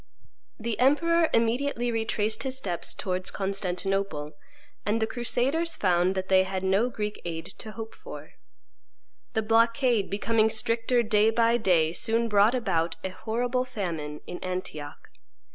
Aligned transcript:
The 0.59 0.79
emperor 0.79 1.29
immediately 1.31 1.91
retraced 1.91 2.41
his 2.41 2.57
steps 2.57 2.95
towards 2.95 3.29
Constantinople, 3.29 4.33
and 4.83 4.99
the 4.99 5.05
crusaders 5.05 5.75
found 5.75 6.15
that 6.15 6.27
they 6.27 6.41
had 6.43 6.63
no 6.63 6.89
Greek 6.89 7.21
aid 7.23 7.45
to 7.59 7.73
hope 7.73 7.93
for. 7.93 8.31
The 9.33 9.43
blockade, 9.43 10.09
becoming 10.09 10.49
stricter 10.49 11.03
day 11.03 11.29
by 11.29 11.57
day, 11.57 11.93
soon 11.93 12.27
brought 12.29 12.55
about 12.55 12.95
a 13.03 13.09
horrible 13.09 13.63
famine 13.63 14.21
in 14.25 14.43
Antioch. 14.43 15.11